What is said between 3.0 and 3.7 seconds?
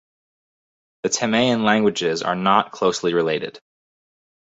related.